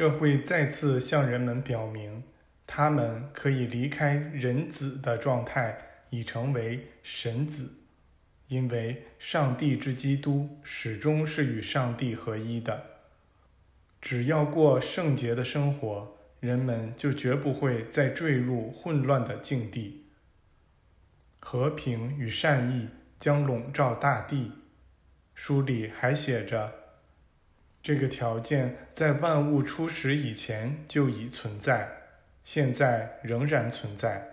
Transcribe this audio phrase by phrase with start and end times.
[0.00, 2.22] 这会再次向人们表明，
[2.66, 5.76] 他们可以离开人子的状态，
[6.08, 7.70] 已成为神子，
[8.48, 12.82] 因为上帝之基督始终是与上帝合一的。
[14.00, 20.06] 只要过圣洁的生活，人们就绝不会再坠入混乱的境地。
[21.40, 22.88] 和平与善意
[23.18, 24.52] 将笼罩大地。
[25.34, 26.79] 书里还写着，
[27.82, 31.88] 这个条件在万物初始以前就已存在，
[32.44, 34.28] 现在仍然存在。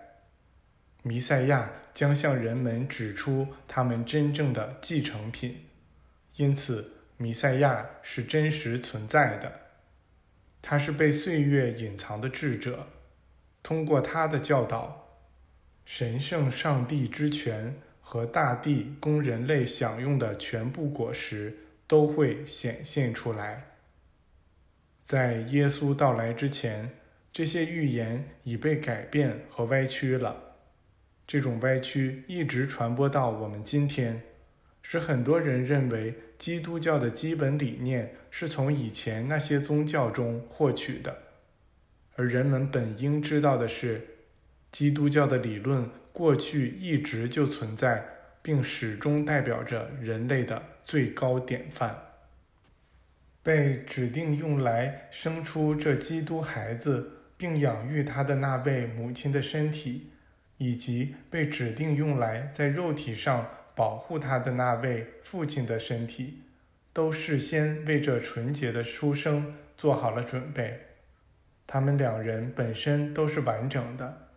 [1.02, 5.64] 弥赛亚将向人们指出他们真正的继承品，
[6.36, 9.52] 因此弥赛亚是真实存在的。
[10.60, 12.88] 他是被岁月隐藏的智者，
[13.62, 15.08] 通过他的教导，
[15.84, 17.74] 神圣上帝之权。
[18.10, 21.54] 和大地供人类享用的全部果实
[21.88, 23.64] 都会显现出来。
[25.04, 26.88] 在耶稣到来之前，
[27.32, 30.36] 这些预言已被改变和歪曲了。
[31.26, 34.22] 这种歪曲一直传播到我们今天，
[34.82, 41.16] 使很多人认为基督教的基本理念是从以前那些宗教中获取的。
[42.14, 44.06] 而人们本应知道的是，
[44.70, 45.90] 基督教的理论。
[46.10, 48.04] 过去一直就存在，
[48.48, 51.94] 并始终代表着人类的最高典范。
[53.42, 60.08] 被指定用来生出这基督孩子并养育他的那位母亲的身体，
[60.56, 66.40] 以及被指定用来在肉体上保护他的那位父亲的身体，
[66.94, 70.80] 都事先为这纯洁的出生做好了准备。
[71.66, 74.30] 他们两人本身都是完整的。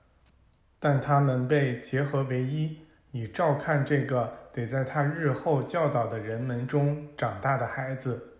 [0.82, 2.80] 但他们被结合为一，
[3.12, 8.38] 以照看这个得在他日后教导的人们中长大的孩子。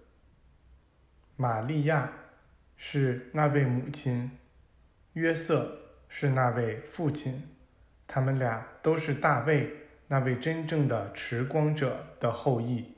[1.36, 2.12] 玛利亚
[2.78, 4.32] 是那位母亲，
[5.14, 7.50] 约瑟是那位父亲，
[8.08, 9.72] 他们俩都是大卫
[10.08, 12.96] 那位真正的持光者的后裔。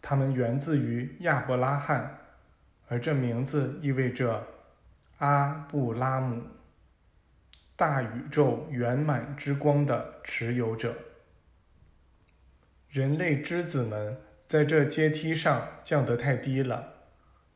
[0.00, 2.18] 他们源自于亚伯拉罕，
[2.88, 4.46] 而这名字意味着
[5.18, 6.42] 阿布拉姆。
[7.74, 10.94] 大宇宙圆满之光的持有者，
[12.88, 14.16] 人类之子们
[14.46, 16.92] 在这阶梯上降得太低了，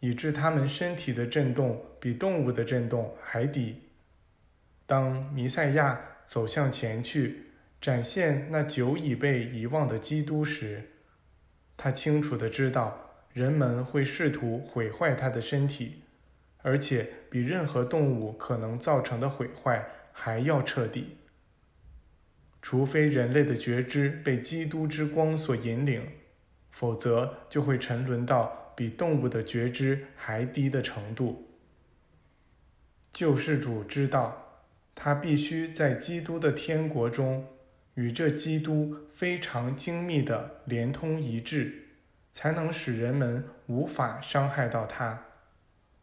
[0.01, 3.83] 以致他们身体的震动比动物的震动还低。
[4.87, 10.83] 当弥赛亚走向前去，展现那久已被遗忘的基督时，
[11.77, 12.99] 他清楚的知道
[13.33, 16.03] 人们会试图毁坏他的身体，
[16.63, 19.87] 而且比任何动物可能造成的毁坏。
[20.19, 21.19] 还要彻底，
[22.63, 26.09] 除非人类的觉知被基督之光所引领，
[26.71, 31.47] 否则就会沉沦到比动物的觉知还低的程度。
[33.13, 37.47] 救世主知道，他必须在基督的天国中
[37.95, 41.89] 与这基督非常精密的连通一致，
[42.33, 45.25] 才能使人们无法伤害到他，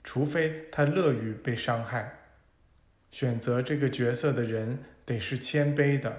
[0.04, 2.20] 除非他乐于被伤害。
[3.14, 6.18] 选择这个角色的人得是谦卑的，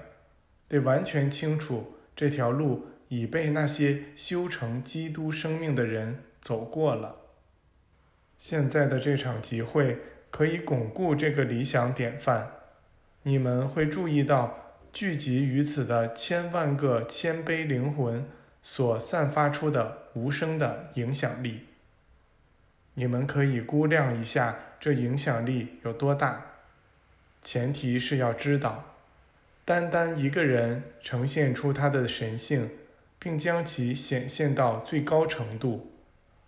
[0.69, 7.17] 得完全清楚这条路已被那些修成基督生命的人走过了。
[8.37, 9.97] 现在的这场集会
[10.31, 12.49] 可以巩固这个理想典范。
[13.23, 18.25] 你们会注意到聚集于此的千万个谦卑灵魂
[18.63, 21.65] 所散发出的无声的影响力。
[22.93, 26.53] 你们可以估量一下这影响力有多大。
[27.45, 28.95] 前提是要知道，
[29.63, 32.71] 单单一个人呈现出他的神性，
[33.19, 35.93] 并将其显现到最高程度，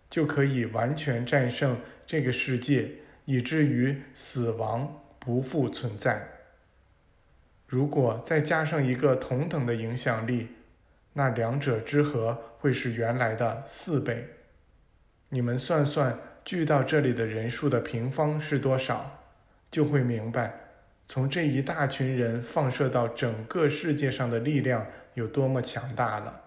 [0.10, 2.90] 就可以完全战胜这个世界，
[3.26, 6.30] 以至于死亡不复存在。
[7.68, 10.48] 如果再加上一个同等的影响力，
[11.14, 14.30] 那两者之和会是原来的四倍。
[15.30, 19.24] 你们算算聚到这里的人数的平方是多少，
[19.70, 20.67] 就会明白。
[21.08, 26.42] 从这一大群人放射到整个世界上的力量有多么强大了！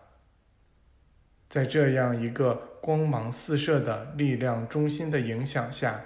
[1.48, 6.04] 在这样一个光芒四射的力量中心的影响下，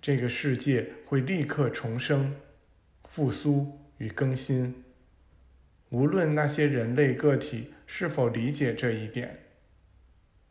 [0.00, 2.36] 这个世界会立刻重生、
[3.08, 4.84] 复苏与更新。
[5.88, 9.38] 无论那些人类个体是否理解这一点，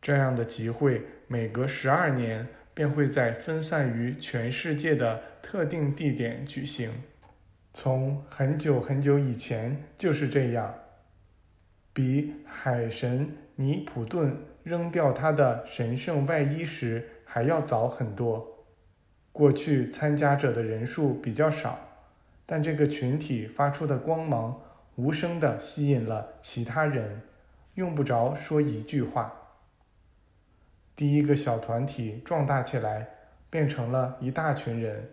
[0.01, 2.47] 这样的集会每隔十二年。
[2.73, 6.89] 便会在分散于全世界的特定地点举行。
[7.73, 10.73] 从很久很久以前就是这样。
[11.91, 18.65] 比海神尼普顿扔掉他的神圣外衣时还要早很多。
[19.31, 21.79] 过去参加者的人数比较少，
[22.45, 24.61] 但这个群体发出的光芒
[24.95, 27.21] 无声地吸引了其他人，
[27.75, 29.42] 用不着说一句话。
[30.95, 33.07] 第一个小团体壮大起来，
[33.49, 35.09] 变成了一大群人，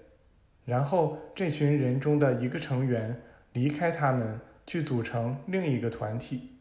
[0.65, 3.21] 然后这群人中的一个成员
[3.55, 6.57] 离开他们，去组成另一个团体，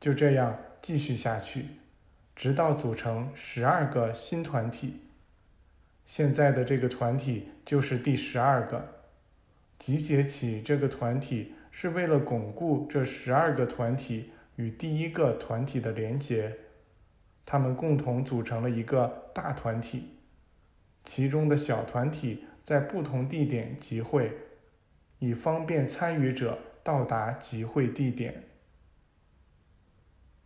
[0.00, 1.66] 就这样继续下去，
[2.34, 5.00] 直到组成十二个新团体。
[6.04, 8.94] 现在的这个团体就是第十二个。
[9.78, 16.56] 集结起这个团体是为了巩固这十二个团体与第一个团体的连结。
[17.46, 20.18] 他们共同组成了一个大团体，
[21.04, 24.36] 其中的小团体在不同地点集会，
[25.20, 28.42] 以方便参与者到达集会地点。